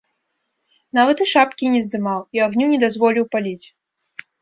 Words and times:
Нават 0.99 1.17
і 1.27 1.27
шапкі 1.33 1.71
не 1.75 1.81
здымаў 1.85 2.19
і 2.39 2.45
агню 2.49 2.65
не 2.75 2.83
дазволіў 2.89 3.33
паліць. 3.37 3.63